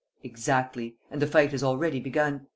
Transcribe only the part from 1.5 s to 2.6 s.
has already begun.